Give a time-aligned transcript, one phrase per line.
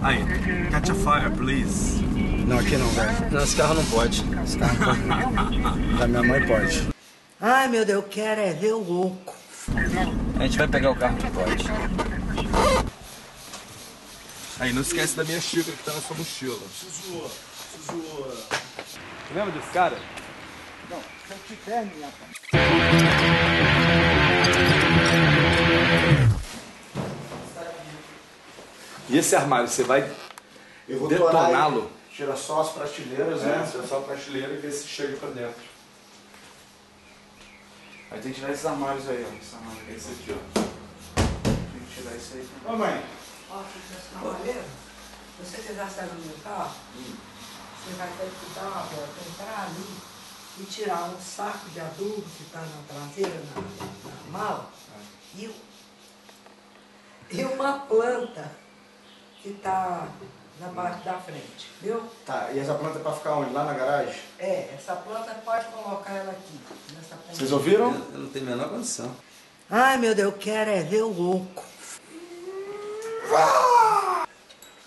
[0.00, 2.02] fire, please.
[2.46, 3.30] Não, aqui não, velho.
[3.30, 4.24] Não, esse carro não pode.
[4.44, 5.98] Esse carro não pode.
[5.98, 6.88] Da minha mãe pode.
[7.40, 9.34] Ai, meu Deus, eu quero é ver o oco.
[10.38, 11.64] A gente vai pegar o carro que pode.
[14.58, 16.58] Aí, não esquece da minha xícara que tá na sua mochila.
[16.74, 17.30] Suzu,
[17.86, 18.02] Suzu.
[19.34, 19.96] Lembra desse cara?
[20.90, 22.10] Não, se eu tiver, minha
[29.10, 30.08] E esse armário, você vai
[30.88, 31.90] Eu vou detoná-lo?
[32.10, 33.66] e Tira só as prateleiras, É, né?
[33.66, 35.60] você só a prateleira e ver se chega pra dentro.
[38.10, 39.36] Aí tem que tirar esses armários aí, ó.
[39.42, 39.92] Esse armário aqui.
[39.92, 40.60] Esse aqui, ó.
[41.72, 42.48] Tem que tirar isso aí.
[42.66, 43.04] Ô mãe,
[43.52, 43.78] Ó, se
[45.44, 49.86] você quiser sair do meu carro, você vai ter que dar uma volta, entrar ali
[50.60, 54.70] e tirar um saco de adubo que está na traseira, na, na mala,
[55.34, 55.54] e, o-
[57.32, 58.52] e uma planta
[59.42, 60.06] que está
[60.60, 62.02] na parte da frente, viu?
[62.26, 62.48] tá.
[62.52, 63.52] E essa planta é pra ficar onde?
[63.52, 64.14] Lá na garagem?
[64.38, 66.60] É, essa planta pode colocar ela aqui,
[66.94, 67.34] nessa ponta.
[67.34, 67.94] Vocês ouviram?
[68.12, 69.10] Eu não tenho a menor condição.
[69.70, 71.64] Ai, meu Deus, eu quero é ver o oco.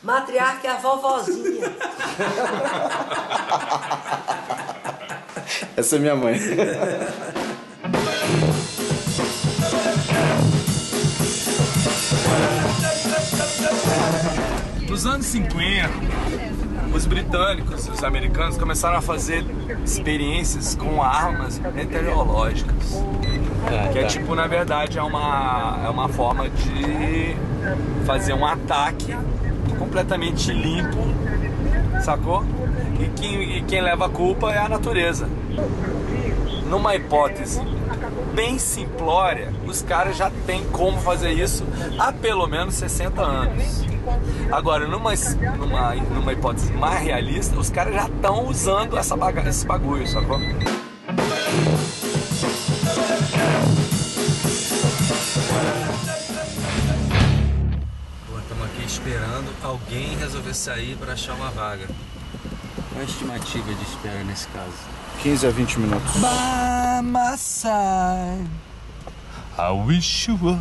[0.04, 1.74] Matriarca é a vovozinha.
[5.78, 6.38] Essa é minha mãe.
[14.94, 15.90] Nos anos 50,
[16.96, 19.44] os britânicos e os americanos começaram a fazer
[19.84, 23.04] experiências com armas meteorológicas.
[23.92, 27.36] Que é tipo, na verdade, é uma, é uma forma de
[28.06, 29.18] fazer um ataque
[29.80, 31.00] completamente limpo,
[32.06, 32.46] sacou?
[33.00, 35.28] E quem, e quem leva a culpa é a natureza.
[36.70, 37.60] Numa hipótese
[38.36, 41.66] bem simplória, os caras já têm como fazer isso
[41.98, 43.93] há pelo menos 60 anos.
[44.52, 45.14] Agora, numa,
[45.58, 50.40] numa, numa hipótese mais realista, os caras já estão usando essa baga esse bagulho, sacou?
[58.28, 61.88] Pô, estamos aqui esperando alguém resolver sair para achar uma vaga.
[62.92, 64.74] Qual a estimativa de espera nesse caso?
[65.22, 66.12] 15 a 20 minutos.
[66.16, 68.48] By my side,
[69.58, 70.60] I wish you would,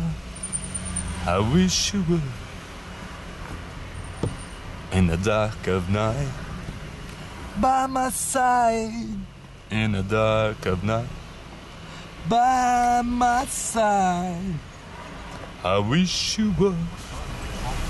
[1.27, 2.42] I wish you would.
[4.93, 6.27] In the dark of night,
[7.59, 9.17] by my side,
[9.71, 11.07] in the dark of night,
[12.29, 14.53] by my side.
[15.63, 16.77] I wish you would,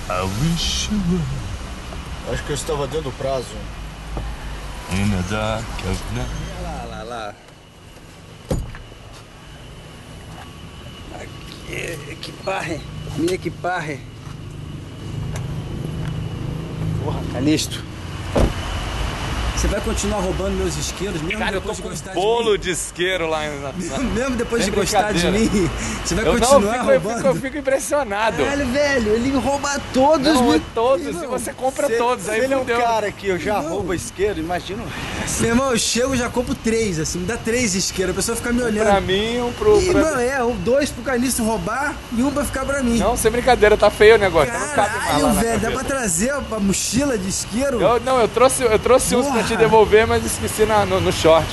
[0.09, 1.27] I wish you would.
[2.31, 3.57] Acho que eu estava dentro do prazo.
[4.91, 6.29] In the dark of night.
[6.63, 7.35] Lá, lá, lá.
[11.15, 12.81] Aqui, equipaje.
[13.17, 14.12] Minha equipaje.
[17.03, 17.92] Porra, canisto.
[19.55, 22.13] Você vai continuar roubando meus isqueiros mesmo Cara, eu tô depois de com gostar um
[22.15, 23.71] de bolo de isqueiro lá na...
[24.13, 25.69] Mesmo depois de Sem gostar de mim,
[26.03, 27.15] você vai Eu não, eu continuar fico, eu roubando?
[27.17, 28.37] fico, eu fico impressionado.
[28.37, 31.23] Caralho, velho, ele rouba todos, Não, meu é todos, irmão.
[31.23, 33.69] e você compra Se- todos, se aí ele é um cara que eu já Não.
[33.69, 34.83] rouba isqueiro, imagina.
[35.39, 38.35] Meu irmão, eu chego e já compro três, assim, me dá três isqueiros, a pessoa
[38.35, 38.85] fica me olhando.
[38.85, 39.79] Pra mim, um pro...
[39.81, 42.97] E, pra- mano, é, um- dois pro Canisto roubar e um pra ficar pra mim.
[42.97, 44.51] Não, sem brincadeira, tá feio o negócio.
[44.51, 47.79] não cabe mais Caralho, lá na velho, dá pra trazer a, a mochila de isqueiro?
[47.81, 51.11] Eu, não, eu trouxe, eu trouxe uns pra te devolver, mas esqueci na- no, no
[51.11, 51.47] short.